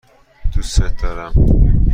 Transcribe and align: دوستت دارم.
دوستت 0.53 1.01
دارم. 1.03 1.33